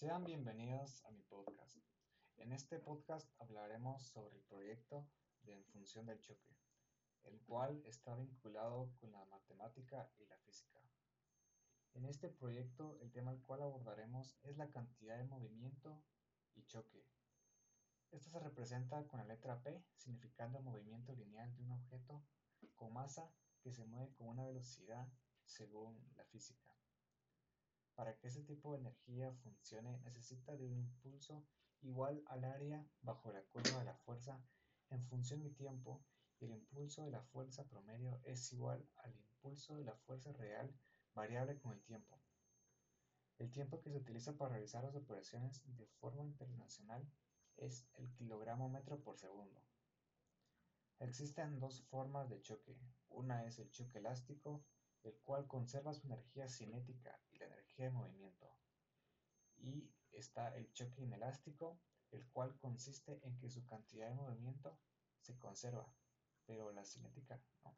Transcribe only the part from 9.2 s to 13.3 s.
matemática y la física. En este proyecto el